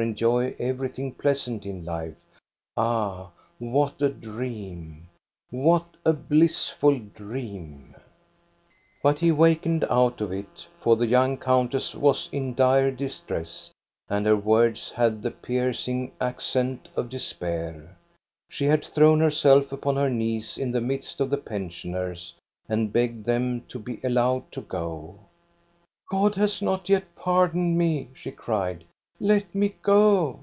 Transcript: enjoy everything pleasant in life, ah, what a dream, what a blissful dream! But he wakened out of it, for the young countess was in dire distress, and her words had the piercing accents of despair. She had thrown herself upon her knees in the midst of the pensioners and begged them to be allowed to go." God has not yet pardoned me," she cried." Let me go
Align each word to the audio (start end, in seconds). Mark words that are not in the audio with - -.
enjoy 0.00 0.54
everything 0.58 1.12
pleasant 1.12 1.66
in 1.66 1.84
life, 1.84 2.14
ah, 2.74 3.30
what 3.58 4.00
a 4.00 4.08
dream, 4.08 5.06
what 5.50 5.84
a 6.06 6.12
blissful 6.14 6.98
dream! 7.14 7.94
But 9.02 9.18
he 9.18 9.30
wakened 9.30 9.84
out 9.90 10.22
of 10.22 10.32
it, 10.32 10.66
for 10.80 10.96
the 10.96 11.06
young 11.06 11.36
countess 11.36 11.94
was 11.94 12.30
in 12.32 12.54
dire 12.54 12.90
distress, 12.90 13.70
and 14.08 14.24
her 14.24 14.36
words 14.36 14.90
had 14.90 15.20
the 15.20 15.30
piercing 15.30 16.12
accents 16.18 16.88
of 16.96 17.10
despair. 17.10 17.94
She 18.48 18.64
had 18.64 18.82
thrown 18.82 19.20
herself 19.20 19.70
upon 19.70 19.96
her 19.96 20.08
knees 20.08 20.56
in 20.56 20.72
the 20.72 20.80
midst 20.80 21.20
of 21.20 21.28
the 21.28 21.36
pensioners 21.36 22.32
and 22.70 22.90
begged 22.90 23.26
them 23.26 23.64
to 23.68 23.78
be 23.78 24.00
allowed 24.02 24.50
to 24.52 24.62
go." 24.62 25.20
God 26.10 26.36
has 26.36 26.62
not 26.62 26.88
yet 26.88 27.04
pardoned 27.16 27.76
me," 27.76 28.08
she 28.14 28.30
cried." 28.30 28.84
Let 29.22 29.54
me 29.54 29.74
go 29.82 30.40